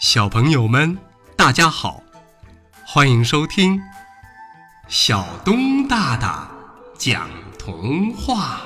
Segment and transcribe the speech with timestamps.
[0.00, 0.96] 小朋友们，
[1.36, 2.00] 大家好，
[2.86, 3.80] 欢迎收听
[4.86, 6.48] 小东大大
[6.96, 7.28] 讲
[7.58, 8.60] 童话。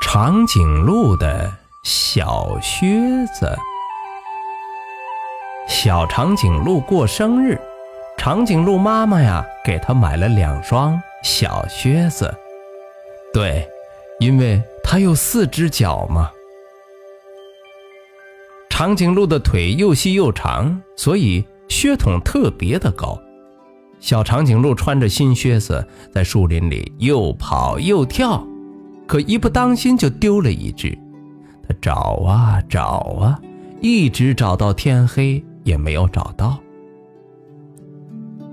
[0.00, 3.56] 长颈鹿的小靴子。
[5.84, 7.60] 小长颈鹿过生日，
[8.16, 12.34] 长颈鹿妈妈呀给它买了两双小靴子。
[13.34, 13.68] 对，
[14.18, 16.30] 因为它有四只脚嘛。
[18.70, 23.20] 长颈鹿的腿又细又长，所以靴筒特别的高。
[24.00, 28.42] 小长颈鹿穿着新靴子，在树林里又跑又跳。
[29.06, 30.98] 可一不当心就丢了一只，
[31.68, 33.38] 他找啊找啊，
[33.82, 36.58] 一直找到天黑也没有找到。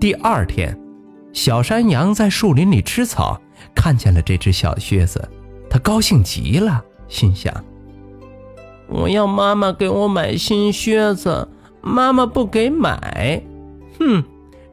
[0.00, 0.74] 第二天，
[1.32, 3.38] 小山羊在树林里吃草，
[3.74, 5.28] 看见了这只小靴子，
[5.68, 7.52] 他高兴极了，心想
[8.88, 11.46] ：“我要妈妈给我买新靴子，
[11.82, 13.42] 妈妈不给买，
[13.98, 14.24] 哼，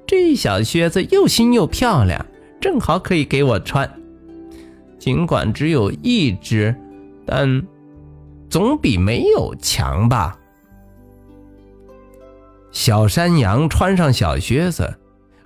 [0.06, 2.26] 这小靴子又新又漂亮，
[2.62, 3.92] 正好可以给我穿。”
[4.98, 6.76] 尽管只有一只，
[7.26, 7.62] 但
[8.50, 10.38] 总比没有强吧。
[12.78, 15.00] 小山羊穿上小靴子，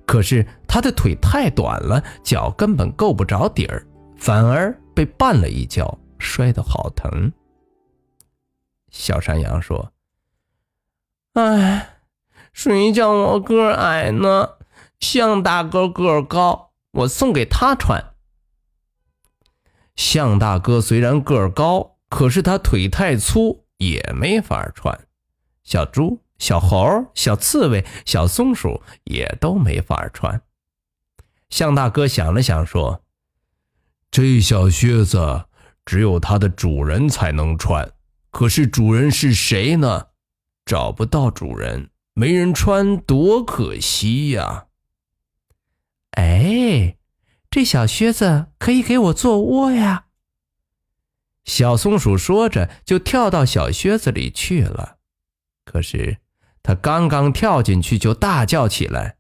[0.05, 7.31] 可是它的腿太短了，脚根本够不着底儿，反而被绊了一跤，摔得好疼。
[8.89, 9.93] 小山羊说
[11.35, 12.01] ：“哎，
[12.51, 14.49] 谁叫我个矮呢？
[14.99, 18.13] 象大哥个高，我送给他穿。”
[19.95, 25.07] 象大哥虽然个高，可是他腿太粗，也没法穿。
[25.63, 30.41] 小猪、小猴、小刺猬、小松鼠也都没法穿。
[31.52, 33.03] 象大哥想了想，说
[34.09, 35.46] ：“这小靴子
[35.85, 37.94] 只有它的主人才能穿，
[38.31, 40.07] 可是主人是谁呢？
[40.66, 44.66] 找不到主人，没人穿，多可惜呀！”
[46.18, 46.97] 哎。
[47.51, 50.06] 这小靴子可以给我做窝呀！
[51.44, 55.00] 小松鼠说着，就跳到小靴子里去了。
[55.66, 56.19] 可是，
[56.63, 59.17] 他刚刚跳进去，就大叫起来：“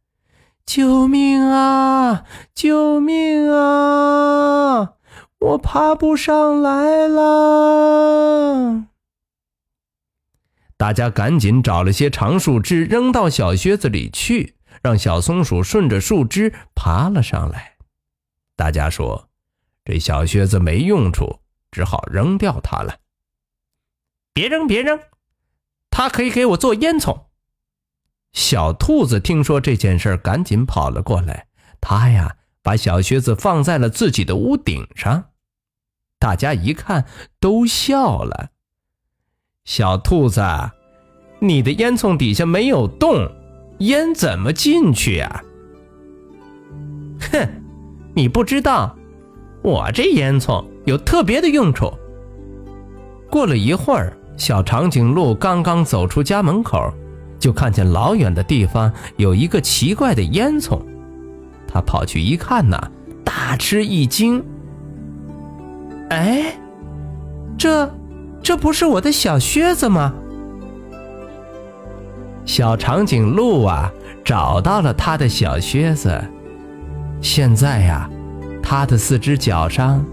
[0.65, 2.23] 救命啊！
[2.53, 4.93] 救命啊！
[5.39, 8.85] 我爬不上来了！”
[10.77, 17.77] 大家赶紧找了些长树枝，扔到小靴子里去，让小松鼠顺着树枝爬了上来。
[18.55, 19.29] 大家说
[19.83, 21.39] ：“这小靴子没用处，
[21.71, 22.97] 只好扔掉它了。”
[24.33, 24.99] 别扔，别扔，
[25.89, 27.25] 它可以给我做烟囱。
[28.33, 31.47] 小兔子听说这件事儿，赶紧跑了过来。
[31.79, 35.25] 它呀，把小靴子放在了自己的屋顶上。
[36.19, 37.05] 大家一看，
[37.39, 38.49] 都笑了。
[39.65, 40.41] 小兔子，
[41.39, 43.29] 你的烟囱底下没有洞，
[43.79, 45.43] 烟怎么进去呀？
[47.31, 47.47] 哼！
[48.13, 48.95] 你不知道，
[49.63, 51.91] 我这烟囱有特别的用处。
[53.29, 56.93] 过了一会儿，小长颈鹿刚刚走出家门口，
[57.41, 60.79] 就看见老远的地方有一个奇怪的烟囱。
[61.67, 62.79] 他跑去一看呐，
[63.25, 64.43] 大吃一惊。
[66.09, 66.55] 哎，
[67.57, 67.89] 这，
[68.43, 70.13] 这不是我的小靴子吗？
[72.45, 73.91] 小长颈鹿啊，
[74.23, 76.23] 找到了他的小靴子。
[77.21, 78.09] 现在呀，
[78.61, 80.05] 它的四只脚上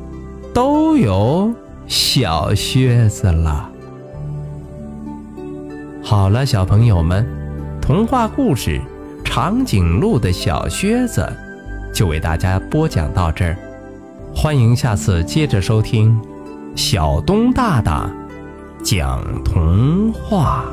[0.55, 1.53] 都有
[1.87, 3.71] 小靴子了。
[6.09, 7.23] 好了，小朋友们，
[7.83, 8.81] 童话故事
[9.23, 11.21] 《长颈鹿的小靴子》
[11.95, 13.55] 就为大家播讲到这儿，
[14.35, 16.19] 欢迎下次接着收听
[16.75, 18.11] 小东大大
[18.83, 20.65] 讲童话。